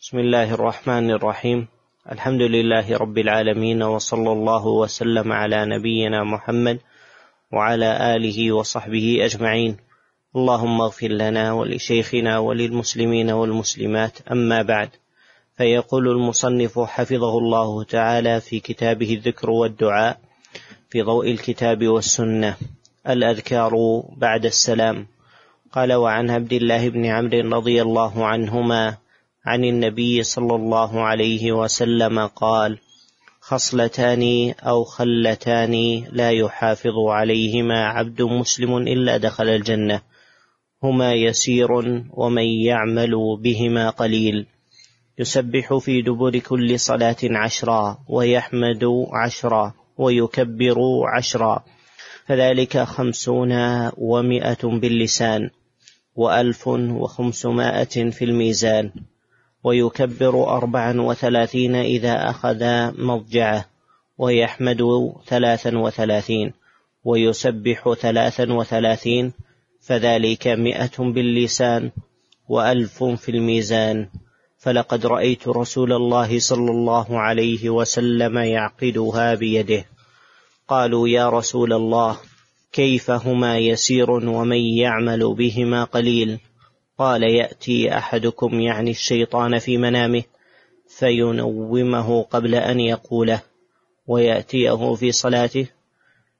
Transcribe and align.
بسم 0.00 0.18
الله 0.18 0.54
الرحمن 0.54 1.10
الرحيم. 1.10 1.68
الحمد 2.12 2.42
لله 2.42 2.96
رب 2.96 3.18
العالمين 3.18 3.82
وصلى 3.82 4.32
الله 4.32 4.66
وسلم 4.66 5.32
على 5.32 5.66
نبينا 5.66 6.24
محمد 6.24 6.78
وعلى 7.52 8.16
آله 8.16 8.52
وصحبه 8.52 9.18
أجمعين. 9.24 9.76
اللهم 10.36 10.80
اغفر 10.80 11.08
لنا 11.08 11.52
ولشيخنا 11.52 12.38
وللمسلمين 12.38 13.30
والمسلمات. 13.30 14.18
أما 14.32 14.62
بعد 14.62 14.88
فيقول 15.56 16.08
المصنف 16.08 16.78
حفظه 16.78 17.38
الله 17.38 17.84
تعالى 17.84 18.40
في 18.40 18.60
كتابه 18.60 19.14
الذكر 19.14 19.50
والدعاء 19.50 20.18
في 20.90 21.02
ضوء 21.02 21.30
الكتاب 21.30 21.88
والسنة 21.88 22.56
الأذكار 23.08 23.72
بعد 24.16 24.44
السلام. 24.46 25.06
قال 25.72 25.92
وعن 25.92 26.30
عبد 26.30 26.52
الله 26.52 26.88
بن 26.88 27.06
عمرو 27.06 27.56
رضي 27.56 27.82
الله 27.82 28.26
عنهما 28.26 28.96
عن 29.44 29.64
النبي 29.64 30.22
صلى 30.22 30.54
الله 30.54 31.00
عليه 31.00 31.52
وسلم 31.52 32.26
قال 32.26 32.78
خصلتان 33.40 34.54
أو 34.60 34.84
خلتان 34.84 36.04
لا 36.12 36.30
يحافظ 36.30 36.98
عليهما 37.08 37.86
عبد 37.86 38.22
مسلم 38.22 38.76
إلا 38.76 39.16
دخل 39.16 39.48
الجنة 39.48 40.02
هما 40.82 41.14
يسير 41.14 41.72
ومن 42.10 42.44
يعمل 42.44 43.36
بهما 43.40 43.90
قليل. 43.90 44.46
يسبح 45.18 45.76
في 45.76 46.02
دبر 46.02 46.38
كل 46.38 46.80
صلاة 46.80 47.16
عشرا 47.22 47.98
ويحمد 48.08 48.84
عشرا 49.12 49.74
ويكبر 49.98 50.76
عشرا. 51.16 51.64
فذلك 52.26 52.78
خمسون 52.78 53.52
ومائة 53.96 54.64
باللسان 54.64 55.50
وألف 56.14 56.68
وخمسمائة 56.68 58.10
في 58.10 58.24
الميزان. 58.24 58.90
ويكبر 59.64 60.56
أربعا 60.56 61.00
وثلاثين 61.00 61.74
إذا 61.74 62.30
أخذ 62.30 62.64
مضجعه 63.02 63.66
ويحمد 64.18 65.12
ثلاثا 65.26 65.78
وثلاثين 65.78 66.52
ويسبح 67.04 67.92
ثلاثا 68.00 68.52
وثلاثين 68.52 69.32
فذلك 69.80 70.48
مئة 70.48 70.98
باللسان 70.98 71.90
وألف 72.48 73.04
في 73.04 73.28
الميزان. 73.28 74.08
فلقد 74.58 75.06
رأيت 75.06 75.48
رسول 75.48 75.92
الله 75.92 76.38
صلى 76.38 76.70
الله 76.70 77.20
عليه 77.20 77.70
وسلم 77.70 78.38
يعقدها 78.38 79.34
بيده. 79.34 79.84
قالوا 80.68 81.08
يا 81.08 81.28
رسول 81.28 81.72
الله 81.72 82.18
كيف 82.72 83.10
هما 83.10 83.58
يسير 83.58 84.10
ومن 84.10 84.60
يعمل 84.60 85.34
بهما 85.34 85.84
قليل؟ 85.84 86.38
قال 87.00 87.22
يأتي 87.22 87.98
أحدكم 87.98 88.60
يعني 88.60 88.90
الشيطان 88.90 89.58
في 89.58 89.78
منامه 89.78 90.22
فينومه 90.88 92.22
قبل 92.22 92.54
أن 92.54 92.80
يقوله 92.80 93.42
ويأتيه 94.06 94.94
في 94.94 95.12
صلاته 95.12 95.66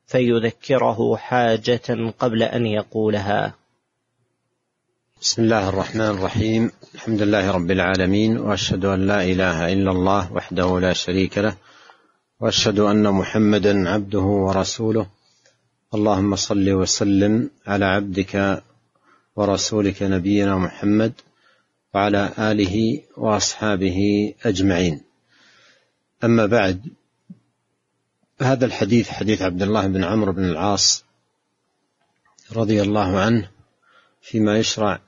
فيذكره 0.07 1.17
حاجة 1.17 2.13
قبل 2.19 2.43
أن 2.43 2.67
يقولها. 2.67 3.55
بسم 5.21 5.43
الله 5.43 5.69
الرحمن 5.69 6.01
الرحيم. 6.01 6.71
الحمد 6.95 7.23
لله 7.23 7.51
رب 7.51 7.71
العالمين 7.71 8.39
وأشهد 8.39 8.85
أن 8.85 9.07
لا 9.07 9.25
إله 9.25 9.73
إلا 9.73 9.91
الله 9.91 10.33
وحده 10.33 10.81
لا 10.81 10.93
شريك 10.93 11.39
له 11.39 11.57
وأشهد 12.41 12.79
أن 12.79 13.11
محمدا 13.11 13.89
عبده 13.91 14.27
ورسوله. 14.47 15.07
اللهم 15.95 16.37
صل 16.37 16.71
وسلم 16.71 17.51
على 17.67 17.85
عبدك 17.85 18.63
ورسولك 19.37 20.03
نبينا 20.03 20.57
محمد 20.57 21.13
وعلى 21.95 22.33
آله 22.39 23.03
وأصحابه 23.17 23.99
أجمعين. 24.43 25.01
أما 26.25 26.47
بعد 26.47 26.87
هذا 28.41 28.67
الحديث 28.67 29.09
حديث 29.09 29.43
عبد 29.43 29.63
الله 29.63 29.87
بن 29.87 30.05
عمرو 30.05 30.33
بن 30.33 30.45
العاص 30.45 31.05
رضي 32.53 32.83
الله 32.83 33.21
عنه 33.21 33.51
فيما 34.23 34.59
يشرع 34.59 35.01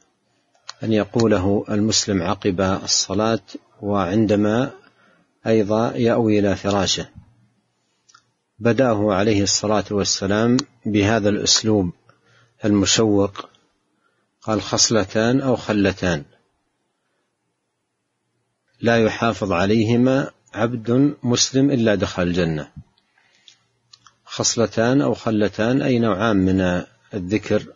أن 0.82 0.92
يقوله 0.92 1.64
المسلم 1.70 2.22
عقب 2.22 2.60
الصلاة 2.60 3.40
وعندما 3.82 4.70
أيضا 5.46 5.92
يأوي 5.96 6.38
إلى 6.38 6.56
فراشه. 6.56 7.08
بدأه 8.58 9.14
عليه 9.14 9.42
الصلاة 9.42 9.84
والسلام 9.90 10.56
بهذا 10.86 11.28
الأسلوب 11.28 11.92
المشوق 12.64 13.51
قال 14.42 14.62
خصلتان 14.62 15.40
أو 15.40 15.56
خلتان. 15.56 16.24
لا 18.80 19.04
يحافظ 19.04 19.52
عليهما 19.52 20.30
عبد 20.54 21.16
مسلم 21.22 21.70
إلا 21.70 21.94
دخل 21.94 22.22
الجنة. 22.22 22.70
خصلتان 24.24 25.00
أو 25.00 25.14
خلتان 25.14 25.82
أي 25.82 25.98
نوعان 25.98 26.36
من 26.36 26.84
الذكر. 27.14 27.66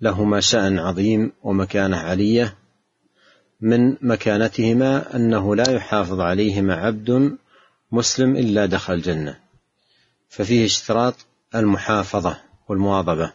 لهما 0.00 0.40
شأن 0.40 0.78
عظيم 0.78 1.32
ومكانة 1.42 1.96
علية. 1.96 2.56
من 3.60 3.96
مكانتهما 4.02 5.16
أنه 5.16 5.56
لا 5.56 5.70
يحافظ 5.70 6.20
عليهما 6.20 6.74
عبد 6.74 7.38
مسلم 7.92 8.36
إلا 8.36 8.66
دخل 8.66 8.94
الجنة. 8.94 9.38
ففيه 10.28 10.64
اشتراط 10.64 11.14
المحافظة 11.54 12.40
والمواظبة. 12.68 13.32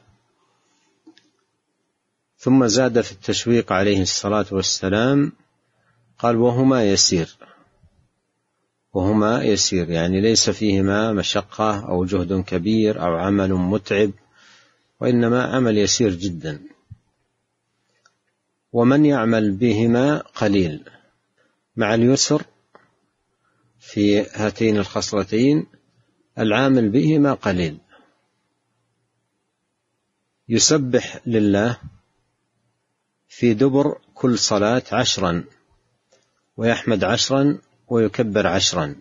ثم 2.43 2.67
زاد 2.67 3.01
في 3.01 3.11
التشويق 3.11 3.71
عليه 3.71 4.01
الصلاة 4.01 4.45
والسلام 4.51 5.31
قال 6.19 6.35
وهما 6.35 6.83
يسير. 6.83 7.37
وهما 8.93 9.43
يسير 9.43 9.89
يعني 9.89 10.21
ليس 10.21 10.49
فيهما 10.49 11.13
مشقة 11.13 11.87
أو 11.89 12.05
جهد 12.05 12.43
كبير 12.43 13.01
أو 13.01 13.15
عمل 13.15 13.53
متعب 13.53 14.11
وإنما 14.99 15.43
عمل 15.43 15.77
يسير 15.77 16.13
جدا. 16.13 16.61
ومن 18.71 19.05
يعمل 19.05 19.51
بهما 19.51 20.17
قليل. 20.17 20.83
مع 21.75 21.93
اليسر 21.93 22.43
في 23.79 24.21
هاتين 24.21 24.77
الخصلتين 24.77 25.65
العامل 26.39 26.89
بهما 26.89 27.33
قليل. 27.33 27.77
يسبح 30.49 31.19
لله 31.27 31.77
في 33.35 33.53
دبر 33.53 33.97
كل 34.13 34.39
صلاة 34.39 34.83
عشرا 34.91 35.43
ويحمد 36.57 37.03
عشرا 37.03 37.57
ويكبر 37.87 38.47
عشرا. 38.47 38.95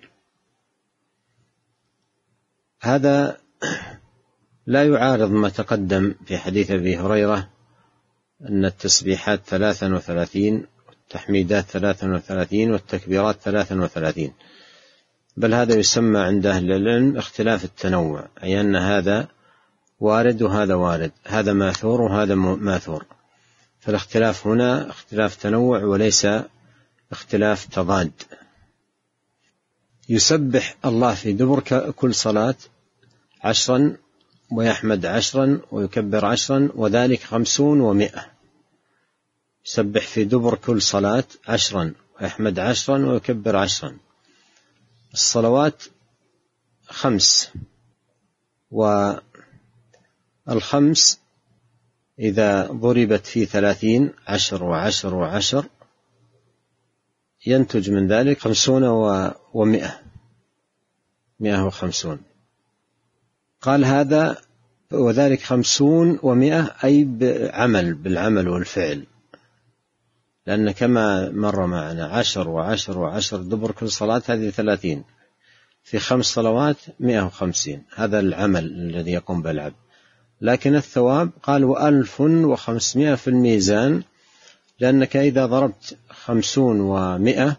هذا 2.81 3.39
لا 4.67 4.85
يعارض 4.85 5.31
ما 5.31 5.49
تقدم 5.49 6.15
في 6.27 6.39
حديث 6.39 6.71
أبي 6.71 6.97
هريرة 6.97 7.49
أن 8.49 8.65
التسبيحات 8.65 9.41
ثلاثا 9.47 9.95
وثلاثين 9.95 10.67
والتحميدات 10.89 11.65
ثلاثا 11.65 12.15
وثلاثين 12.15 12.71
والتكبيرات 12.71 13.41
ثلاثا 13.41 13.75
وثلاثين. 13.75 14.33
بل 15.37 15.55
هذا 15.55 15.75
يسمى 15.75 16.19
عند 16.19 16.47
أهل 16.47 16.73
العلم 16.73 17.17
اختلاف 17.17 17.65
التنوع 17.65 18.29
أي 18.43 18.61
أن 18.61 18.77
هذا 18.77 19.29
وارد 20.01 20.43
وهذا 20.43 20.75
وارد 20.75 21.13
هذا 21.27 21.53
ماثور 21.53 22.01
وهذا 22.01 22.35
ماثور. 22.35 23.07
فالاختلاف 23.83 24.47
هنا 24.47 24.91
اختلاف 24.91 25.37
تنوع 25.37 25.85
وليس 25.85 26.27
اختلاف 27.13 27.67
تضاد. 27.67 28.13
يسبح 30.09 30.77
الله 30.85 31.15
في 31.15 31.33
دبر 31.33 31.91
كل 31.91 32.15
صلاة 32.15 32.55
عشرا 33.45 33.97
ويحمد 34.51 35.07
عشرا 35.07 35.61
ويكبر 35.71 36.25
عشرا 36.25 36.69
وذلك 36.75 37.23
خمسون 37.23 37.81
ومائة 37.81 38.27
يسبح 39.67 40.07
في 40.07 40.25
دبر 40.25 40.55
كل 40.55 40.83
صلاة 40.83 41.25
عشرا 41.49 41.95
ويحمد 42.21 42.59
عشرا 42.59 43.07
ويكبر 43.07 43.57
عشرا. 43.57 43.97
الصلوات 45.13 45.83
خمس. 46.89 47.51
والخمس 50.47 51.22
إذا 52.23 52.67
ضربت 52.67 53.27
في 53.27 53.45
ثلاثين 53.45 54.13
عشر 54.29 54.65
وعشر 54.65 55.15
وعشر 55.15 55.67
ينتج 57.47 57.91
من 57.91 58.09
ذلك 58.09 58.39
خمسون 58.39 58.85
ومائة 59.55 60.01
مائة 61.41 61.65
وخمسون. 61.65 62.21
قال 63.61 63.85
هذا 63.85 64.37
وذلك 64.93 65.43
خمسون 65.43 66.19
ومائة 66.23 66.75
أي 66.85 67.05
بعمل 67.05 67.95
بالعمل 67.95 68.49
والفعل. 68.49 69.07
لأن 70.47 70.71
كما 70.71 71.31
مر 71.31 71.67
معنا 71.67 72.07
عشر 72.07 72.49
وعشر 72.49 72.99
وعشر 72.99 73.37
دبر 73.37 73.71
كل 73.71 73.91
صلاة 73.91 74.23
هذه 74.29 74.51
ثلاثين. 74.51 75.05
في 75.83 75.99
خمس 75.99 76.25
صلوات 76.25 76.77
مائة 77.01 77.27
وخمسين. 77.27 77.83
هذا 77.95 78.21
العمل 78.21 78.65
الذي 78.65 79.13
يقوم 79.13 79.43
بالعبد. 79.43 79.82
لكن 80.43 80.75
الثواب 80.75 81.31
قال 81.43 81.65
وألف 81.65 82.21
وخمسمائة 82.21 83.15
في 83.15 83.29
الميزان 83.29 84.03
لأنك 84.81 85.17
إذا 85.17 85.47
ضربت 85.47 85.97
خمسون 86.11 86.81
ومائة 86.81 87.57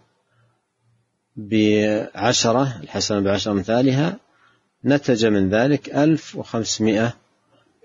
بعشرة 1.36 2.80
الحسنة 2.84 3.20
بعشر 3.20 3.52
أمثالها 3.52 4.18
نتج 4.86 5.26
من 5.26 5.50
ذلك 5.50 5.90
ألف 5.90 6.36
وخمسمائة 6.36 7.14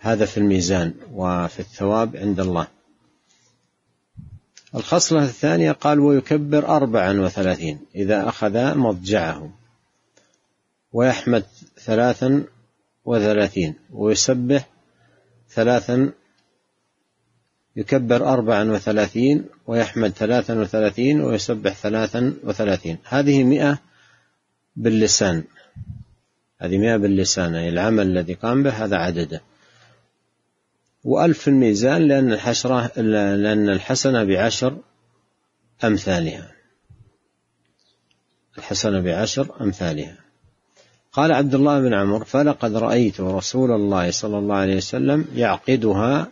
هذا 0.00 0.24
في 0.24 0.38
الميزان 0.38 0.94
وفي 1.12 1.60
الثواب 1.60 2.16
عند 2.16 2.40
الله. 2.40 2.66
الخصلة 4.74 5.22
الثانية 5.24 5.72
قال 5.72 6.00
ويكبر 6.00 6.68
أربعا 6.68 7.20
وثلاثين 7.20 7.80
إذا 7.94 8.28
أخذ 8.28 8.78
مضجعه 8.78 9.50
ويحمد 10.92 11.44
ثلاثا 11.78 12.44
وثلاثين 13.04 13.74
ويسبح 13.92 14.68
ثلاثا 15.50 16.12
يكبر 17.76 18.32
أربعا 18.32 18.64
وثلاثين 18.64 19.44
ويحمد 19.66 20.10
ثلاثا 20.10 20.54
وثلاثين 20.60 21.20
ويسبح 21.20 21.74
ثلاثا 21.74 22.34
وثلاثين. 22.44 22.98
هذه 23.04 23.44
مئة 23.44 23.78
باللسان. 24.76 25.44
هذه 26.58 26.78
مئة 26.78 26.96
باللسان 26.96 27.54
أي 27.54 27.68
العمل 27.68 28.06
الذي 28.06 28.34
قام 28.34 28.62
به 28.62 28.70
هذا 28.70 28.96
عدده. 28.96 29.42
وألف 31.04 31.38
في 31.38 31.48
الميزان 31.48 32.02
لأن 32.02 32.32
الحشرة 32.32 33.00
لأن 33.36 33.68
الحسنة 33.68 34.24
بعشر 34.24 34.78
أمثالها. 35.84 36.52
الحسنة 38.58 39.00
بعشر 39.00 39.60
أمثالها. 39.60 40.27
قال 41.12 41.32
عبد 41.32 41.54
الله 41.54 41.80
بن 41.80 41.94
عمر 41.94 42.24
فلقد 42.24 42.76
رأيت 42.76 43.20
رسول 43.20 43.70
الله 43.70 44.10
صلى 44.10 44.38
الله 44.38 44.54
عليه 44.54 44.76
وسلم 44.76 45.24
يعقدها 45.34 46.28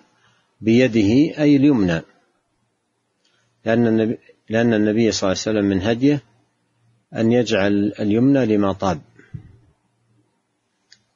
بيده 0.61 1.41
أي 1.43 1.57
اليمنى. 1.57 2.03
لأن 3.65 3.87
النبي, 3.87 4.19
لأن 4.51 4.75
النبي 4.75 5.13
صلى 5.13 5.33
الله 5.33 5.43
عليه 5.47 5.59
وسلم 5.59 5.65
من 5.65 5.83
هديه 5.83 6.23
أن 7.17 7.33
يجعل 7.33 7.93
اليمنى 8.01 8.47
لما 8.47 8.73
طاب. 8.73 9.01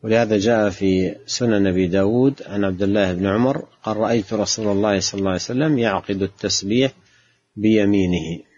ولهذا 0.02 0.38
جاء 0.38 0.70
في 0.70 1.16
سنن 1.26 1.66
أبي 1.66 1.86
داود 1.86 2.42
عن 2.46 2.64
عبد 2.64 2.82
الله 2.82 3.12
بن 3.12 3.26
عمر 3.26 3.64
قال 3.82 3.96
رأيت 3.96 4.32
رسول 4.32 4.66
الله 4.66 5.00
صلى 5.00 5.18
الله 5.18 5.30
عليه 5.30 5.40
وسلم 5.40 5.78
يعقد 5.78 6.22
التسبيح 6.22 6.92
بيمينه. 7.56 8.49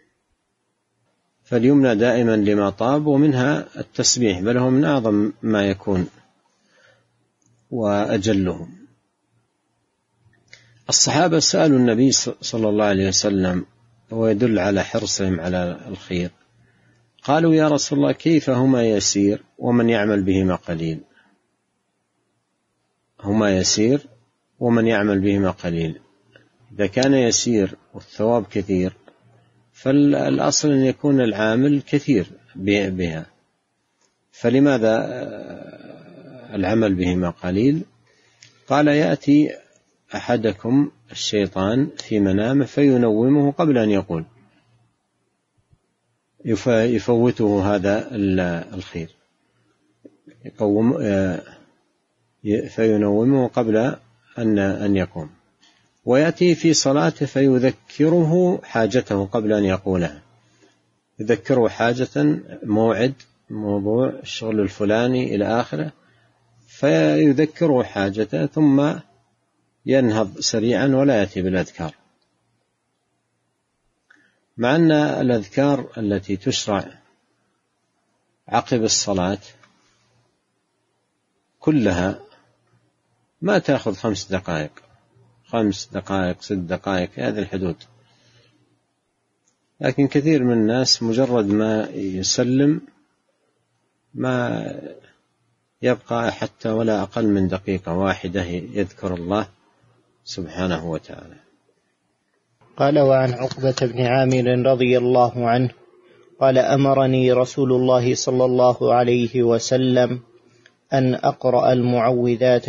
فاليمنى 1.52 1.94
دائما 1.94 2.37
لما 2.37 2.70
طاب 2.70 3.06
ومنها 3.06 3.66
التسبيح 3.81 4.40
بل 4.40 4.58
هو 4.58 4.70
من 4.70 4.84
أعظم 4.84 5.32
ما 5.43 5.66
يكون 5.66 6.08
وأجله 7.70 8.69
الصحابة 10.88 11.38
سألوا 11.38 11.78
النبي 11.78 12.12
صلى 12.40 12.69
الله 12.69 12.84
عليه 12.84 13.08
وسلم 13.08 13.66
ويدل 14.10 14.58
على 14.58 14.84
حرصهم 14.84 15.40
على 15.40 15.81
الخير. 15.88 16.31
قالوا 17.22 17.54
يا 17.54 17.69
رسول 17.69 17.99
الله 17.99 18.12
كيف 18.12 18.50
هما 18.50 18.84
يسير 18.84 19.43
ومن 19.58 19.88
يعمل 19.88 20.22
بهما 20.22 20.54
قليل؟ 20.54 21.00
هما 23.20 23.56
يسير 23.56 24.00
ومن 24.60 24.87
يعمل 24.87 25.20
بهما 25.20 25.50
قليل. 25.50 26.00
إذا 26.75 26.87
كان 26.87 27.14
يسير 27.14 27.76
والثواب 27.94 28.46
كثير 28.46 29.01
فالأصل 29.82 30.73
أن 30.73 30.84
يكون 30.84 31.20
العامل 31.20 31.82
كثير 31.82 32.26
بها. 32.56 33.26
فلماذا 34.32 35.06
العمل 36.55 36.94
بهما 36.94 37.31
قليل؟ 37.31 37.82
قال 38.69 38.88
يأتي 38.88 39.50
أحدكم 40.14 40.90
الشيطان 41.11 41.90
في 41.96 42.20
منامه 42.20 42.64
فينومه 42.64 43.52
قبل 43.52 43.79
أن 43.79 43.90
يقول. 43.90 44.25
يفوته 46.69 47.75
هذا 47.75 48.08
الخير. 48.75 49.08
يقوم 50.44 50.99
فينومه 52.69 53.49
قبل 53.49 53.76
أن 54.38 54.58
أن 54.58 54.96
يقوم. 54.96 55.31
ويأتي 56.04 56.54
في 56.54 56.75
صلاته 56.75 57.26
فيذكره 57.26 58.60
حاجته 58.64 59.26
قبل 59.26 59.52
أن 59.52 59.64
يقولها. 59.64 60.22
يذكره 61.19 61.69
حاجة 61.69 62.38
موعد 62.62 63.14
موضوع 63.50 64.08
الشغل 64.08 64.60
الفلاني 64.60 65.34
إلى 65.34 65.60
آخره. 65.60 65.93
فيذكره 66.69 67.82
حاجته 67.82 68.46
ثم 68.46 68.93
ينهض 69.87 70.40
سريعا 70.40 70.87
ولا 70.87 71.20
يأتي 71.20 71.43
بالأذكار. 71.43 71.94
مع 74.56 74.76
أن 74.76 74.93
الأذكار 74.93 75.93
التي 75.99 76.37
تشرع 76.37 76.84
عقب 78.49 78.82
الصلاة 78.82 79.38
كلها 81.60 82.20
ما 83.43 83.58
تأخذ 83.58 83.94
خمس 83.94 84.32
دقائق. 84.32 84.92
خمس 85.52 85.88
دقائق 85.93 86.43
ست 86.43 86.52
دقائق 86.52 87.10
في 87.10 87.20
هذه 87.20 87.38
الحدود. 87.38 87.76
لكن 89.81 90.06
كثير 90.08 90.44
من 90.44 90.52
الناس 90.52 91.02
مجرد 91.02 91.46
ما 91.46 91.88
يسلم 91.94 92.81
ما 94.14 94.37
يبقى 95.82 96.32
حتى 96.32 96.69
ولا 96.69 97.02
أقل 97.02 97.26
من 97.26 97.49
دقيقة 97.49 97.93
واحدة 97.94 98.44
يذكر 98.44 99.14
الله 99.14 99.46
سبحانه 100.25 100.90
وتعالى. 100.90 101.37
قال 102.76 102.99
وعن 102.99 103.32
عقبة 103.32 103.76
بن 103.82 104.00
عامر 104.00 104.70
رضي 104.72 104.99
الله 104.99 105.49
عنه 105.49 105.70
قال 106.40 106.58
أمرني 106.58 107.32
رسول 107.32 107.72
الله 107.72 108.14
صلى 108.14 108.44
الله 108.44 108.94
عليه 108.94 109.43
وسلم 109.43 110.20
أن 110.93 111.14
أقرأ 111.14 111.72
المعوذات 111.72 112.66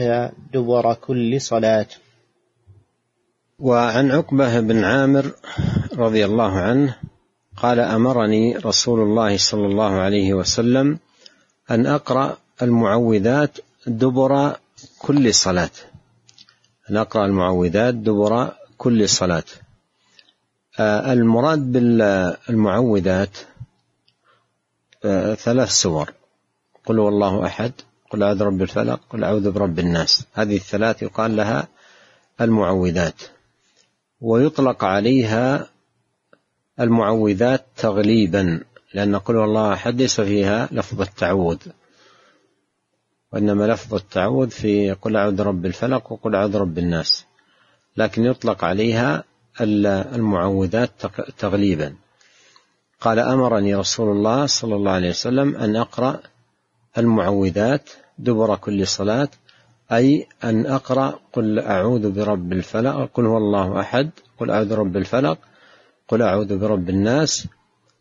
دبر 0.53 0.93
كل 0.93 1.41
صلاة. 1.41 1.87
وعن 3.63 4.11
عقبة 4.11 4.59
بن 4.59 4.83
عامر 4.83 5.31
رضي 5.95 6.25
الله 6.25 6.51
عنه 6.51 6.95
قال 7.57 7.79
أمرني 7.79 8.57
رسول 8.57 8.99
الله 8.99 9.37
صلى 9.37 9.65
الله 9.65 9.91
عليه 9.91 10.33
وسلم 10.33 10.99
أن 11.71 11.85
أقرأ 11.85 12.37
المعوذات 12.61 13.57
دبر 13.87 14.55
كل 14.99 15.33
صلاة. 15.33 15.69
أن 16.89 16.97
أقرأ 16.97 17.25
المعوذات 17.25 17.93
دبر 17.93 18.51
كل 18.77 19.09
صلاة. 19.09 19.43
آه، 20.79 21.13
المراد 21.13 21.71
بالمعوذات 21.71 23.37
آه، 25.05 25.33
ثلاث 25.35 25.69
سور. 25.69 26.13
قل 26.85 26.99
هو 26.99 27.09
الله 27.09 27.45
أحد 27.45 27.71
قل 28.09 28.23
أعوذ 28.23 28.39
برب 28.39 28.61
الفلق 28.61 28.99
قل 29.09 29.23
أعوذ 29.23 29.51
برب 29.51 29.79
الناس. 29.79 30.23
هذه 30.33 30.55
الثلاث 30.55 31.03
يقال 31.03 31.35
لها 31.35 31.67
المعوذات. 32.41 33.21
ويطلق 34.23 34.83
عليها 34.83 35.67
المعوذات 36.79 37.65
تغليبا 37.77 38.63
لأن 38.93 39.15
قل 39.15 39.35
الله 39.35 39.73
أحد 39.73 40.01
ليس 40.01 40.21
فيها 40.21 40.69
لفظ 40.71 41.01
التعوذ. 41.01 41.57
وإنما 43.33 43.67
لفظ 43.67 43.93
التعوذ 43.93 44.49
في 44.49 44.91
قل 44.91 45.15
أعوذ 45.15 45.35
برب 45.35 45.65
الفلق 45.65 46.11
وقل 46.11 46.35
أعوذ 46.35 46.51
برب 46.51 46.77
الناس. 46.77 47.25
لكن 47.97 48.25
يطلق 48.25 48.63
عليها 48.63 49.23
المعوذات 49.61 50.91
تغليبا. 51.37 51.95
قال 53.01 53.19
أمرني 53.19 53.75
رسول 53.75 54.11
الله 54.17 54.45
صلى 54.45 54.75
الله 54.75 54.91
عليه 54.91 55.09
وسلم 55.09 55.55
أن 55.55 55.75
أقرأ 55.75 56.19
المعوذات 56.97 57.89
دبر 58.17 58.55
كل 58.55 58.87
صلاة 58.87 59.29
أي 59.97 60.27
أن 60.43 60.65
أقرأ 60.65 61.19
قل 61.33 61.59
أعوذ 61.59 62.11
برب 62.11 62.53
الفلق 62.53 63.09
قل 63.13 63.25
هو 63.25 63.37
الله 63.37 63.79
أحد 63.79 64.09
قل 64.39 64.51
أعوذ 64.51 64.69
برب 64.69 64.97
الفلق 64.97 65.37
قل 66.07 66.21
أعوذ 66.21 66.57
برب 66.57 66.89
الناس 66.89 67.47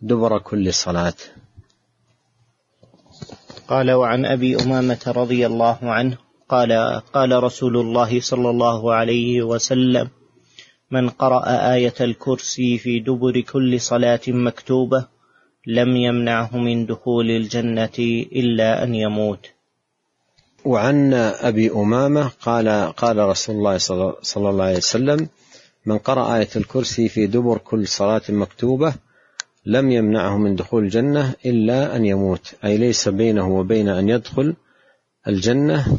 دبر 0.01 0.39
كل 0.39 0.75
صلاة. 0.75 1.15
قال 3.69 3.91
وعن 3.91 4.25
أبي 4.25 4.57
أمامة 4.63 5.13
رضي 5.17 5.47
الله 5.47 5.79
عنه 5.83 6.17
قال 6.49 6.73
قال 7.13 7.43
رسول 7.43 7.77
الله 7.77 8.21
صلى 8.21 8.51
الله 8.51 8.95
عليه 8.95 9.43
وسلم 9.43 10.09
من 10.91 11.09
قرأ 11.09 11.73
آية 11.75 11.95
الكرسي 12.01 12.79
في 12.79 13.01
دبر 13.01 13.41
كل 13.41 13.81
صلاة 13.81 14.21
مكتوبة 14.29 15.07
لم 15.67 15.97
يمنعه 15.97 16.57
من 16.57 16.87
دخول 16.87 17.31
الجنة 17.31 17.99
إلا 18.41 18.85
أن 18.85 18.95
يموت. 18.95 19.47
وعن 20.65 21.15
أبي 21.15 21.71
أمامة 21.71 22.31
قال 22.41 22.93
قال 22.97 23.19
رسول 23.19 23.57
الله 23.57 23.79
صلى 23.79 24.51
الله 24.51 24.65
عليه 24.65 24.77
وسلم 24.77 25.29
من 25.87 25.99
قرأ 25.99 26.37
آية 26.37 26.49
الكرسي 26.57 27.09
في 27.09 27.27
دبر 27.27 27.59
كل 27.59 27.89
صلاة 27.89 28.23
مكتوبة 28.29 28.95
لم 29.67 29.91
يمنعه 29.91 30.39
من 30.39 30.57
دخول 30.57 30.85
الجنة 30.85 31.35
إلا 31.47 31.97
أن 31.97 32.05
يموت. 32.05 32.55
أي 32.65 32.77
ليس 32.77 33.09
بينه 33.09 33.49
وبين 33.49 33.89
أن 33.89 34.09
يدخل 34.09 34.55
الجنة 35.29 35.99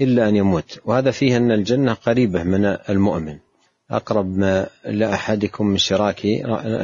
إلا 0.00 0.28
أن 0.28 0.36
يموت. 0.36 0.80
وهذا 0.84 1.10
فيه 1.10 1.36
أن 1.36 1.52
الجنة 1.52 1.92
قريبة 1.92 2.42
من 2.42 2.64
المؤمن 2.64 3.38
أقرب 3.90 4.38
ما 4.38 4.66
لأحدكم 4.84 5.66
من 5.66 5.78
شراك 5.78 6.26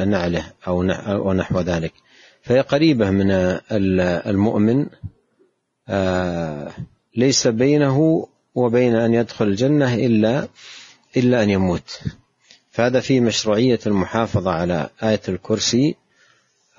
نعله 0.07 0.45
أو 0.67 1.33
نحو 1.33 1.59
ذلك. 1.59 1.93
فهي 2.41 2.61
قريبة 2.61 3.09
من 3.09 3.31
المؤمن 3.71 4.85
آه، 5.89 6.71
ليس 7.15 7.47
بينه 7.47 8.27
وبين 8.55 8.95
أن 8.95 9.13
يدخل 9.13 9.47
الجنة 9.47 9.93
إلا 9.95 10.47
إلا 11.17 11.43
أن 11.43 11.49
يموت. 11.49 12.01
فهذا 12.71 12.99
في 12.99 13.19
مشروعية 13.19 13.79
المحافظة 13.87 14.51
على 14.51 14.89
آية 15.03 15.21
الكرسي 15.29 15.95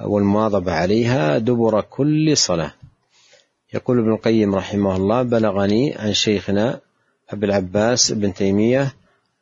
والمواظبة 0.01 0.73
عليها 0.73 1.39
دبر 1.39 1.81
كل 1.81 2.37
صلاة. 2.37 2.73
يقول 3.75 3.99
ابن 3.99 4.13
القيم 4.13 4.55
رحمه 4.55 4.97
الله 4.97 5.23
بلغني 5.23 5.95
عن 5.95 6.13
شيخنا 6.13 6.81
أبي 7.31 7.47
العباس 7.47 8.13
بن 8.13 8.35
تيمية 8.35 8.95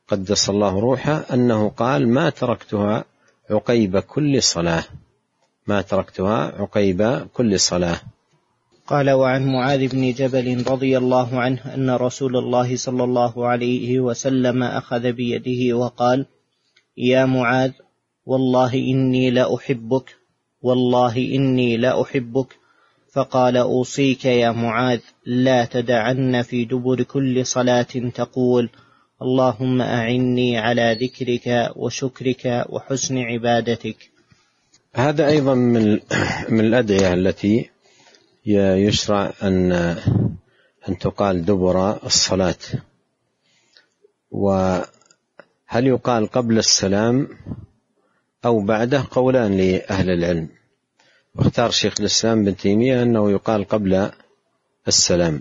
قدس 0.08 0.50
الله 0.50 0.80
روحه 0.80 1.24
أنه 1.32 1.68
قال 1.68 2.08
ما 2.08 2.30
تركتها 2.30 3.04
عقيب 3.50 3.98
كل 3.98 4.42
صلاة. 4.42 4.84
ما 5.66 5.82
تركتها 5.82 6.62
عقيب 6.62 7.28
كل 7.34 7.60
صلاة. 7.60 8.00
قال 8.90 9.10
وعن 9.10 9.46
معاذ 9.46 9.88
بن 9.88 10.12
جبل 10.12 10.64
رضي 10.66 10.98
الله 10.98 11.40
عنه 11.40 11.74
أن 11.74 11.90
رسول 11.90 12.36
الله 12.36 12.76
صلى 12.76 13.04
الله 13.04 13.46
عليه 13.46 14.00
وسلم 14.00 14.62
أخذ 14.62 15.12
بيده 15.12 15.76
وقال 15.76 16.26
يا 16.96 17.24
معاذ 17.24 17.70
والله 18.26 18.74
إني 18.74 19.30
لأحبك 19.30 20.16
والله 20.62 21.16
إني 21.16 21.76
لأحبك. 21.76 22.56
فقال 23.12 23.56
أوصيك 23.56 24.24
يا 24.24 24.50
معاذ 24.50 25.00
لا 25.26 25.64
تدعن 25.64 26.42
في 26.42 26.64
دبر 26.64 27.02
كل 27.02 27.46
صلاة 27.46 27.92
تقول 28.14 28.70
اللهم 29.22 29.82
أعني 29.82 30.58
على 30.58 30.98
ذكرك 31.02 31.70
وشكرك 31.76 32.66
وحسن 32.68 33.18
عبادتك. 33.18 34.10
هذا 34.94 35.28
أيضا 35.28 35.54
من 35.54 35.98
من 36.48 36.60
الأدعية 36.60 37.14
التي 37.14 37.70
يشرع 38.46 39.32
أن 39.42 39.72
أن 40.88 40.98
تقال 40.98 41.44
دبر 41.44 42.06
الصلاة. 42.06 42.54
وهل 44.30 44.86
يقال 45.72 46.26
قبل 46.26 46.58
السلام 46.58 47.28
أو 48.44 48.60
بعده؟ 48.60 49.04
قولان 49.10 49.56
لأهل 49.56 50.10
العلم. 50.10 50.48
واختار 51.34 51.70
شيخ 51.70 52.00
الإسلام 52.00 52.44
بن 52.44 52.56
تيمية 52.56 53.02
أنه 53.02 53.30
يقال 53.30 53.68
قبل 53.68 54.10
السلام. 54.88 55.40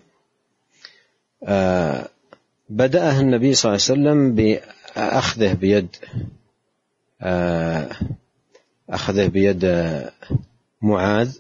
آه 1.44 2.10
بدأها 2.70 3.22
النبي 3.22 3.54
صلى 3.54 3.70
الله 3.72 3.84
عليه 3.90 3.94
وسلم 3.94 4.36
بأخذه 4.36 5.54
بيد 5.54 5.96
آه 7.22 7.90
أخذه 8.90 9.28
بيد 9.28 9.66
معاذ. 10.82 11.38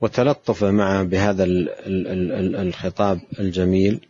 وتلطف 0.00 0.64
معه 0.64 1.02
بهذا 1.02 1.44
الخطاب 2.62 3.20
الجميل. 3.38 4.00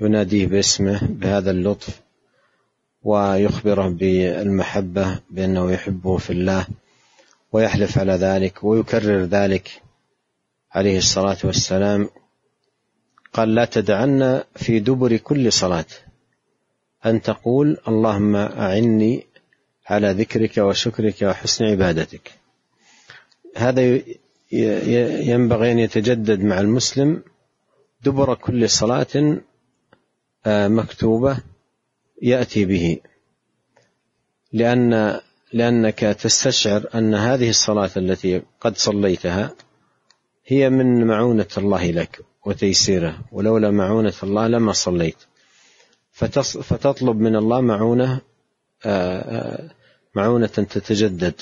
يناديه 0.00 0.46
باسمه 0.46 1.00
بهذا 1.02 1.50
اللطف 1.50 2.00
ويخبره 3.02 3.88
بالمحبة 3.88 5.20
بأنه 5.30 5.72
يحبه 5.72 6.16
في 6.16 6.30
الله 6.30 6.66
ويحلف 7.52 7.98
على 7.98 8.12
ذلك 8.12 8.64
ويكرر 8.64 9.24
ذلك 9.24 9.82
عليه 10.72 10.98
الصلاة 10.98 11.36
والسلام. 11.44 12.10
قال 13.32 13.54
لا 13.54 13.64
تدعن 13.64 14.42
في 14.56 14.80
دبر 14.80 15.16
كل 15.16 15.52
صلاة. 15.52 15.86
أن 17.06 17.22
تقول 17.22 17.76
اللهم 17.88 18.36
أعني 18.36 19.26
على 19.86 20.12
ذكرك 20.12 20.58
وشكرك 20.58 21.22
وحسن 21.22 21.64
عبادتك. 21.64 22.32
هذا 23.56 24.00
ينبغي 24.52 25.72
أن 25.72 25.78
يتجدد 25.78 26.40
مع 26.40 26.60
المسلم 26.60 27.22
دبر 28.04 28.34
كل 28.34 28.70
صلاة 28.70 29.40
آه، 30.46 30.68
مكتوبة 30.68 31.38
يأتي 32.22 32.64
به. 32.64 33.00
لأن 34.52 35.20
لأنك 35.52 35.98
تستشعر 35.98 36.84
أن 36.94 37.14
هذه 37.14 37.50
الصلاة 37.50 37.90
التي 37.96 38.42
قد 38.60 38.76
صليتها 38.76 39.54
هي 40.46 40.70
من 40.70 41.06
معونة 41.06 41.46
الله 41.58 41.90
لك 41.90 42.20
وتيسيره 42.46 43.18
ولولا 43.32 43.70
معونة 43.70 44.14
الله 44.22 44.46
لما 44.46 44.72
صليت. 44.72 45.16
فتطلب 46.62 47.20
من 47.20 47.36
الله 47.36 47.60
معونة 47.60 48.20
آه، 48.84 49.18
آه، 49.18 49.70
معونة 50.14 50.46
تتجدد. 50.46 51.34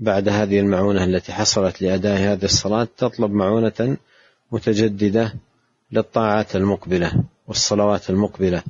بعد 0.00 0.28
هذه 0.28 0.60
المعونة 0.60 1.04
التي 1.04 1.32
حصلت 1.32 1.82
لأداء 1.82 2.18
هذه 2.18 2.44
الصلاة 2.44 2.88
تطلب 2.96 3.30
معونة 3.30 3.96
متجددة 4.52 5.34
للطاعات 5.92 6.56
المقبلة 6.56 7.24
والصلوات 7.46 8.10
المقبلة. 8.10 8.62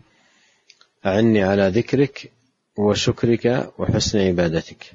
أعني 1.06 1.42
على 1.42 1.68
ذكرك 1.68 2.32
وشكرك 2.76 3.72
وحسن 3.78 4.18
عبادتك. 4.18 4.92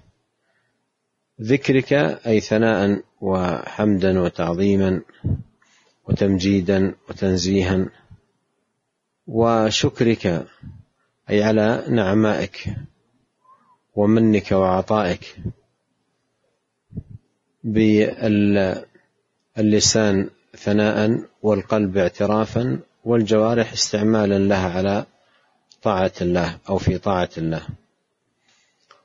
ذكرك 1.41 1.93
أي 2.27 2.39
ثناء 2.39 3.01
وحمدا 3.21 4.19
وتعظيما 4.19 5.01
وتمجيدا 6.09 6.95
وتنزيها 7.09 7.85
وشكرك 9.27 10.45
أي 11.29 11.43
على 11.43 11.85
نعمائك 11.89 12.67
ومنك 13.95 14.51
وعطائك. 14.51 15.35
باللسان 19.57 20.29
ثناء 20.57 21.21
والقلب 21.41 21.97
اعترافا 21.97 22.79
والجوارح 23.05 23.73
استعمالا 23.73 24.39
لها 24.39 24.69
على 24.69 25.05
طاعة 25.81 26.11
الله 26.21 26.57
أو 26.69 26.77
في 26.77 26.97
طاعة 26.97 27.29
الله. 27.37 27.67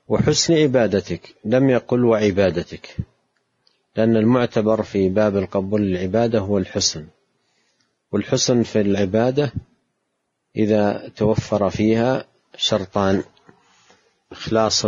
وحسن 0.07 0.53
عبادتك 0.53 1.35
لم 1.45 1.69
يقل 1.69 2.05
وعبادتك 2.05 2.97
لأن 3.95 4.17
المعتبر 4.17 4.83
في 4.83 5.09
باب 5.09 5.37
القبول 5.37 5.81
للعبادة 5.81 6.39
هو 6.39 6.57
الحسن. 6.57 7.07
والحسن 8.11 8.63
في 8.63 8.81
العبادة 8.81 9.53
إذا 10.55 11.11
توفر 11.15 11.69
فيها 11.69 12.25
شرطان 12.57 13.23
إخلاص 14.31 14.85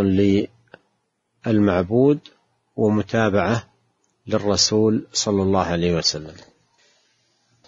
للمعبود 1.46 2.18
ومتابعة 2.76 3.64
للرسول 4.26 5.06
صلى 5.12 5.42
الله 5.42 5.64
عليه 5.64 5.96
وسلم. 5.96 6.34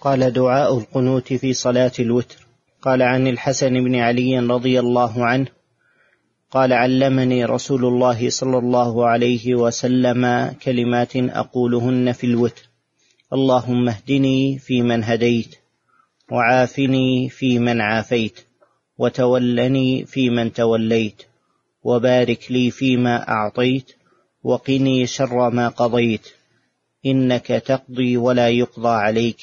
قال 0.00 0.32
دعاء 0.32 0.78
القنوت 0.78 1.32
في 1.32 1.52
صلاة 1.52 1.92
الوتر. 1.98 2.46
قال 2.82 3.02
عن 3.02 3.26
الحسن 3.26 3.84
بن 3.84 3.94
علي 3.94 4.38
رضي 4.38 4.80
الله 4.80 5.26
عنه. 5.26 5.46
قال 6.50 6.72
علمني 6.72 7.44
رسول 7.44 7.84
الله 7.84 8.30
صلى 8.30 8.58
الله 8.58 9.06
عليه 9.06 9.54
وسلم 9.54 10.54
كلمات 10.62 11.16
أقولهن 11.16 12.12
في 12.12 12.26
الوتر. 12.26 12.68
اللهم 13.32 13.88
اهدني 13.88 14.58
فيمن 14.58 15.04
هديت 15.04 15.56
وعافني 16.32 17.28
فيمن 17.28 17.80
عافيت 17.80 18.40
وتولني 18.98 20.04
فيمن 20.04 20.52
توليت 20.52 21.22
وبارك 21.82 22.52
لي 22.52 22.70
فيما 22.70 23.28
أعطيت 23.28 23.92
وقني 24.50 25.06
شر 25.06 25.50
ما 25.50 25.68
قضيت. 25.68 26.26
إنك 27.06 27.46
تقضي 27.46 28.16
ولا 28.16 28.48
يقضى 28.48 28.94
عليك 29.06 29.40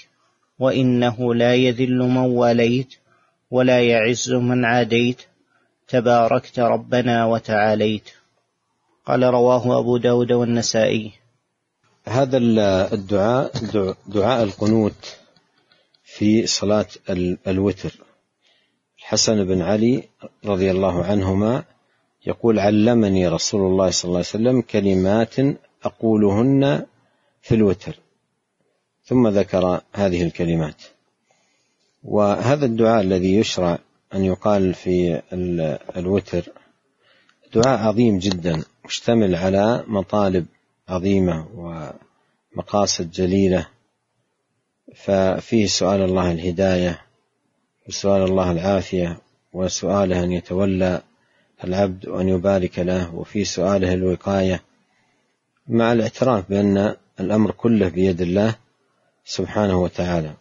وإنه 0.59 1.35
لا 1.35 1.53
يذل 1.55 1.99
من 2.15 2.17
واليت 2.17 2.91
ولا 3.51 3.79
يعز 3.81 4.31
من 4.31 4.65
عاديت. 4.65 5.21
تباركت 5.87 6.59
ربنا 6.59 7.25
وتعاليت. 7.25 8.07
قال 9.05 9.23
رواه 9.23 9.79
أبو 9.79 9.97
داود 9.97 10.31
والنسائي. 10.31 11.11
هذا 12.07 12.37
الدعاء 12.93 13.51
دعاء 14.07 14.43
القنوت 14.43 15.17
في 16.03 16.47
صلاة 16.47 16.87
الوتر. 17.47 17.93
الحسن 18.99 19.43
بن 19.43 19.61
علي 19.61 20.03
رضي 20.45 20.71
الله 20.71 21.03
عنهما 21.03 21.63
يقول 22.25 22.59
علمني 22.59 23.27
رسول 23.27 23.61
الله 23.61 23.89
صلى 23.89 24.09
الله 24.09 24.17
عليه 24.17 24.27
وسلم 24.27 24.61
كلمات 24.61 25.35
أقولهن 25.83 26.85
في 27.41 27.55
الوتر 27.55 27.99
ثم 29.05 29.27
ذكر 29.27 29.81
هذه 29.93 30.23
الكلمات. 30.23 30.83
وهذا 32.03 32.65
الدعاء 32.65 33.01
الذي 33.01 33.35
يشرع 33.35 33.79
أن 34.13 34.23
يقال 34.25 34.73
في 34.73 35.21
الوتر 35.97 36.49
دعاء 37.53 37.79
عظيم 37.79 38.19
جدا 38.19 38.63
مشتمل 38.85 39.35
على 39.35 39.83
مطالب 39.87 40.45
عظيمة 40.87 41.47
ومقاصد 42.55 43.11
جليلة. 43.11 43.67
ففيه 44.95 45.65
سؤال 45.65 46.01
الله 46.01 46.31
الهداية 46.31 47.01
وسؤال 47.87 48.23
الله 48.23 48.51
العافية 48.51 49.17
وسؤاله 49.53 50.23
أن 50.23 50.31
يتولى 50.31 51.01
العبد 51.63 52.07
وأن 52.07 52.29
يبارك 52.29 52.79
له 52.79 53.15
وفي 53.15 53.45
سؤاله 53.45 53.93
الوقاية 53.93 54.63
مع 55.67 55.93
الاعتراف 55.93 56.49
بأن 56.49 56.95
الأمر 57.19 57.51
كله 57.51 57.89
بيد 57.89 58.21
الله 58.21 58.55
سبحانه 59.25 59.81
وتعالى. 59.81 60.33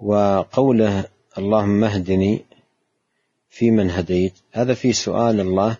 وقوله 0.00 1.04
اللهم 1.38 1.84
اهدني 1.84 2.44
فيمن 3.50 3.90
هديت 3.90 4.32
هذا 4.52 4.74
في 4.74 4.92
سؤال 4.92 5.40
الله 5.40 5.76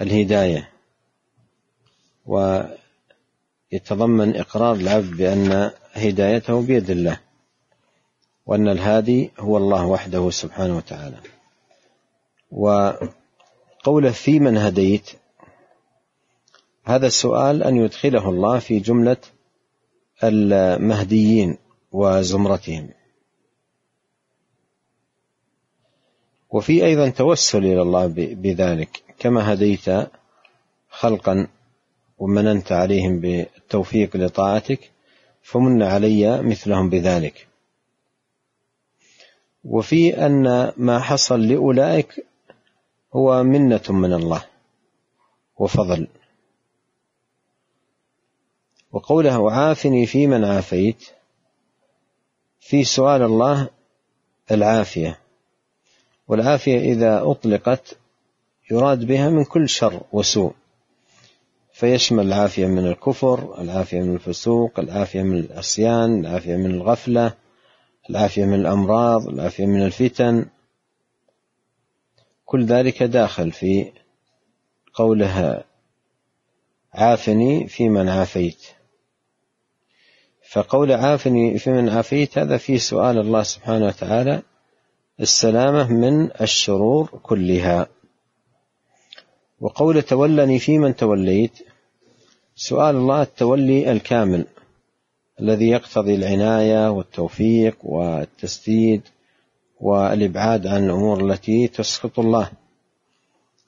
الهداية. 0.00 0.68
ويتضمن 2.26 2.76
إقرار 4.36 4.74
العبد 4.74 5.16
بأن 5.16 5.70
هدايته 5.92 6.62
بيد 6.62 6.90
الله 6.90 7.20
وأن 8.46 8.68
الهادي 8.68 9.30
هو 9.38 9.56
الله 9.56 9.86
وحده 9.86 10.30
سبحانه 10.30 10.76
وتعالى. 10.76 11.16
وقوله 12.50 14.10
في 14.10 14.40
من 14.40 14.56
هديت 14.56 15.10
هذا 16.84 17.06
السؤال 17.06 17.62
أن 17.62 17.76
يدخله 17.76 18.28
الله 18.28 18.58
في 18.58 18.78
جملة 18.78 19.16
المهديين 20.24 21.58
وزمرتهم. 21.92 22.88
وفي 26.50 26.84
أيضا 26.84 27.08
توسل 27.08 27.58
إلى 27.58 27.82
الله 27.82 28.06
بذلك. 28.16 29.02
كما 29.18 29.52
هديت 29.52 29.84
خلقا 30.90 31.46
ومننت 32.18 32.72
عليهم 32.72 33.20
بالتوفيق 33.20 34.16
لطاعتك 34.16 34.90
فمن 35.42 35.82
علي 35.82 36.42
مثلهم 36.42 36.90
بذلك. 36.90 37.48
وفي 39.64 40.26
أن 40.26 40.72
ما 40.76 41.00
حصل 41.00 41.48
لأولئك 41.48 42.26
هو 43.12 43.42
منة 43.42 43.82
من 43.88 44.12
الله 44.12 44.44
وفضل. 45.58 46.08
وقوله 48.92 49.52
عافني 49.52 50.06
في 50.06 50.26
من 50.26 50.44
عافيت 50.44 51.08
في 52.60 52.84
سؤال 52.84 53.22
الله 53.22 53.68
العافية. 54.50 55.18
والعافية 56.28 56.78
إذا 56.78 57.22
أطلقت 57.30 57.96
يراد 58.70 59.04
بها 59.04 59.30
من 59.30 59.44
كل 59.44 59.68
شر 59.68 60.02
وسوء. 60.12 60.52
فيشمل 61.72 62.26
العافية 62.26 62.66
من 62.66 62.86
الكفر 62.86 63.60
العافية 63.60 64.00
من 64.00 64.14
الفسوق 64.14 64.78
العافية 64.78 65.22
من 65.22 65.38
العصيان 65.38 66.20
العافية 66.20 66.56
من 66.56 66.70
الغفلة 66.70 67.34
العافية 68.10 68.44
من 68.44 68.54
الأمراض 68.54 69.28
العافية 69.28 69.66
من 69.66 69.82
الفتن. 69.82 70.46
كل 72.48 72.64
ذلك 72.64 73.02
داخل 73.02 73.52
في 73.52 73.92
قولها. 74.94 75.64
عافني 76.92 77.68
في 77.68 77.88
من 77.88 78.08
عافيت. 78.08 78.62
فقول 80.50 80.92
عافني 80.92 81.58
في 81.58 81.70
من 81.70 81.88
عافيت 81.88 82.38
هذا 82.38 82.56
في 82.56 82.78
سؤال 82.78 83.18
الله 83.18 83.42
سبحانه 83.42 83.86
وتعالى 83.86 84.42
السلامة 85.20 85.92
من 85.92 86.30
الشرور 86.40 87.20
كلها. 87.22 87.86
وقول 89.60 90.02
تولني 90.02 90.58
في 90.58 90.78
من 90.78 90.96
توليت 90.96 91.58
سؤال 92.56 92.96
الله 92.96 93.22
التولي 93.22 93.92
الكامل 93.92 94.46
الذي 95.40 95.68
يقتضي 95.68 96.14
العناية 96.14 96.90
والتوفيق 96.90 97.76
والتسديد 97.82 99.02
والإبعاد 99.80 100.66
عن 100.66 100.84
الأمور 100.84 101.30
التي 101.30 101.68
تسخط 101.68 102.18
الله. 102.18 102.50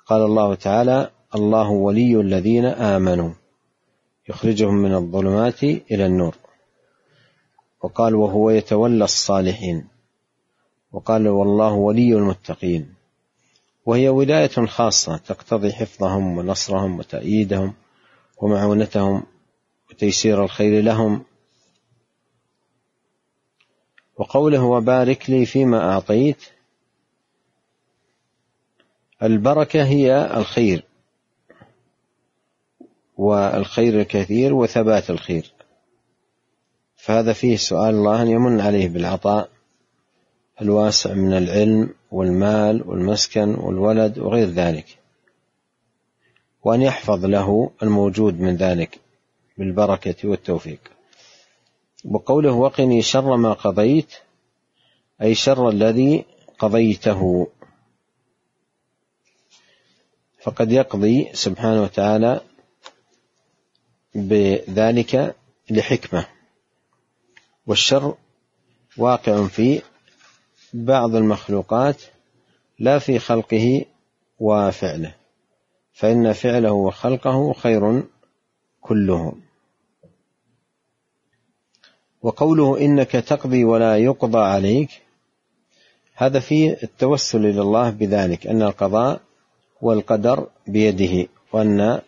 قال 0.06 0.22
الله 0.22 0.54
تعالى 0.54 1.10
الله 1.34 1.70
ولي 1.70 2.20
الذين 2.20 2.64
آمنوا. 2.64 3.30
يخرجهم 4.28 4.74
من 4.74 4.94
الظلمات 4.94 5.62
إلى 5.62 6.06
النور. 6.06 6.36
وقال 7.82 8.14
وهو 8.14 8.50
يتولى 8.50 9.04
الصالحين. 9.04 9.88
وقال 10.92 11.28
والله 11.28 11.72
ولي 11.72 12.14
المتقين. 12.14 12.94
وهي 13.86 14.08
ولاية 14.08 14.66
خاصة 14.66 15.16
تقتضي 15.16 15.72
حفظهم 15.72 16.38
ونصرهم 16.38 16.98
وتأييدهم 16.98 17.74
ومعونتهم 18.38 19.22
وتيسير 19.90 20.44
الخير 20.44 20.82
لهم. 20.82 21.24
وقوله 24.20 24.62
وبارك 24.62 25.30
لي 25.30 25.46
فيما 25.46 25.92
أعطيت 25.92 26.36
البركة 29.22 29.84
هي 29.84 30.36
الخير 30.36 30.84
والخير 33.16 34.00
الكثير 34.00 34.54
وثبات 34.54 35.10
الخير. 35.10 35.52
فهذا 36.96 37.32
فيه 37.32 37.56
سؤال 37.56 37.94
الله 37.94 38.22
أن 38.22 38.28
يمن 38.28 38.60
عليه 38.60 38.88
بالعطاء 38.88 39.50
الواسع 40.62 41.14
من 41.14 41.32
العلم 41.32 41.94
والمال 42.10 42.88
والمسكن 42.88 43.54
والولد 43.54 44.18
وغير 44.18 44.48
ذلك 44.48 44.98
وأن 46.64 46.82
يحفظ 46.82 47.24
له 47.24 47.70
الموجود 47.82 48.40
من 48.40 48.56
ذلك 48.56 49.00
بالبركة 49.58 50.28
والتوفيق. 50.28 50.99
وقوله 52.04 52.52
وقني 52.52 53.02
شر 53.02 53.36
ما 53.36 53.52
قضيت 53.52 54.14
أي 55.22 55.34
شر 55.34 55.68
الذي 55.68 56.24
قضيته. 56.58 57.46
فقد 60.42 60.72
يقضي 60.72 61.28
سبحانه 61.32 61.82
وتعالى 61.82 62.40
بذلك 64.14 65.36
لحكمة. 65.70 66.26
والشر 67.66 68.14
واقع 68.96 69.46
في 69.46 69.82
بعض 70.74 71.14
المخلوقات 71.14 72.02
لا 72.78 72.98
في 72.98 73.18
خلقه 73.18 73.84
وفعله 74.38 75.14
فإن 75.92 76.32
فعله 76.32 76.72
وخلقه 76.72 77.52
خير 77.52 78.02
كله. 78.80 79.49
وقوله 82.22 82.78
إنك 82.78 83.10
تقضي 83.10 83.64
ولا 83.64 83.96
يقضى 83.96 84.38
عليك 84.38 84.90
هذا 86.14 86.40
فيه 86.40 86.78
التوسل 86.82 87.46
إلى 87.46 87.60
الله 87.60 87.90
بذلك 87.90 88.46
أن 88.46 88.62
القضاء 88.62 89.20
والقدر 89.82 90.46
بيده 90.66 91.28
وأن 91.52 91.80
آه، 91.80 92.00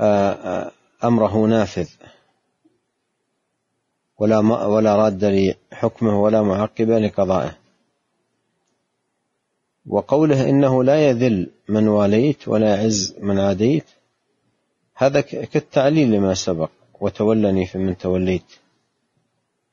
آه، 0.00 0.70
أمره 1.04 1.46
نافذ 1.46 1.88
ولا 4.18 4.38
ولا 4.66 4.96
راد 4.96 5.24
لحكمه 5.24 6.22
ولا 6.22 6.42
معقب 6.42 6.90
لقضائه. 6.90 7.56
وقوله 9.86 10.50
إنه 10.50 10.84
لا 10.84 11.08
يذل 11.08 11.50
من 11.68 11.88
واليت 11.88 12.48
ولا 12.48 12.76
يعز 12.76 13.14
من 13.20 13.38
عاديت 13.38 13.84
هذا 14.94 15.20
كالتعليل 15.20 16.12
لما 16.12 16.34
سبق 16.34 16.70
وتولني 17.00 17.66
فمن 17.66 17.98
توليت. 17.98 18.63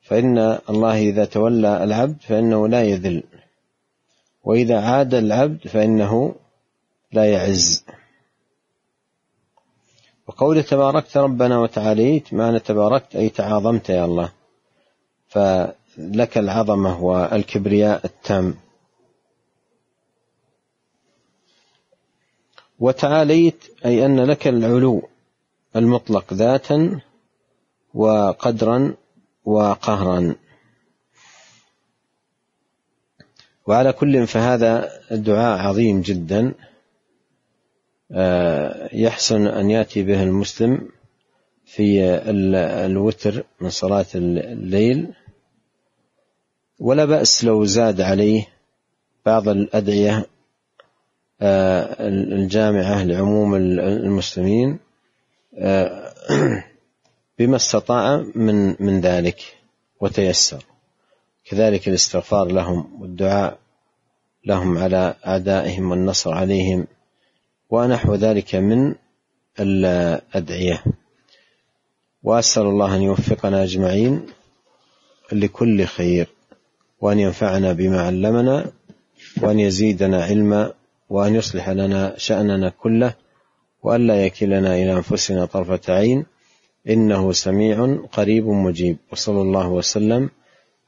فإن 0.02 0.38
الله 0.70 0.98
إذا 0.98 1.24
تولى 1.24 1.84
العبد 1.84 2.20
فإنه 2.20 2.68
لا 2.68 2.82
يذل. 2.82 3.22
وإذا 4.44 4.80
عاد 4.80 5.14
العبد 5.14 5.68
فإنه 5.68 6.34
لا 7.12 7.24
يعز. 7.32 7.84
وقول 10.26 10.62
تباركت 10.62 11.16
ربنا 11.16 11.58
وتعاليت 11.58 12.34
معنى 12.34 12.58
تباركت 12.58 13.16
أي 13.16 13.28
تعاظمت 13.28 13.88
يا 13.88 14.04
الله. 14.04 14.32
فلك 15.28 16.38
العظمة 16.38 17.02
والكبرياء 17.04 18.06
التام. 18.06 18.54
وتعاليت 22.78 23.64
أي 23.84 24.06
أن 24.06 24.20
لك 24.20 24.48
العلو 24.48 25.08
المطلق 25.76 26.32
ذاتا 26.32 27.00
وقدرا 27.94 28.94
وقهرا. 29.44 30.34
وعلى 33.66 33.92
كل 33.92 34.26
فهذا 34.26 34.90
الدعاء 35.10 35.58
عظيم 35.58 36.00
جدا. 36.00 36.54
آه، 38.12 38.88
يحسن 38.92 39.46
أن 39.46 39.70
يأتي 39.70 40.02
به 40.02 40.22
المسلم 40.22 40.88
في 41.66 42.04
الوتر 42.86 43.44
من 43.60 43.70
صلاة 43.70 44.06
الليل. 44.14 45.14
ولا 46.78 47.04
بأس 47.04 47.44
لو 47.44 47.64
زاد 47.64 48.00
عليه 48.00 48.48
بعض 49.26 49.48
الأدعية 49.48 50.26
آه، 51.42 52.08
الجامعة 52.08 53.04
لعموم 53.04 53.54
المسلمين. 53.54 54.78
آه، 55.58 56.14
بما 57.42 57.56
استطاع 57.56 58.24
من 58.34 58.76
من 58.80 59.00
ذلك 59.00 59.56
وتيسر. 60.00 60.64
كذلك 61.44 61.88
الاستغفار 61.88 62.52
لهم 62.52 63.02
والدعاء 63.02 63.58
لهم 64.46 64.78
على 64.78 65.14
أعدائهم 65.26 65.90
والنصر 65.90 66.32
عليهم 66.32 66.86
ونحو 67.70 68.14
ذلك 68.14 68.54
من 68.54 68.94
الأدعية. 69.60 70.84
وأسأل 72.22 72.62
الله 72.62 72.96
أن 72.96 73.02
يوفقنا 73.02 73.62
أجمعين 73.62 74.26
لكل 75.32 75.84
خير 75.84 76.26
وأن 77.00 77.18
ينفعنا 77.18 77.72
بما 77.72 78.02
علمنا 78.02 78.72
وأن 79.42 79.58
يزيدنا 79.58 80.24
علما 80.24 80.72
وأن 81.08 81.34
يصلح 81.34 81.68
لنا 81.68 82.14
شأننا 82.16 82.68
كله 82.68 83.14
وأن 83.82 84.06
لا 84.06 84.26
يكلنا 84.26 84.74
إلى 84.74 84.92
أنفسنا 84.92 85.44
طرفة 85.44 85.94
عين 85.94 86.26
إنه 86.88 87.32
سميع 87.32 87.96
قريب 88.12 88.48
مجيب 88.48 88.96
وصلى 89.12 89.40
الله 89.42 89.68
وسلم 89.68 90.30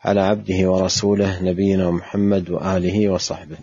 على 0.04 0.20
عبده 0.20 0.70
ورسوله 0.70 1.42
نبينا 1.42 1.90
محمد 1.90 2.50
وآله 2.50 3.08
وصحبه. 3.08 3.56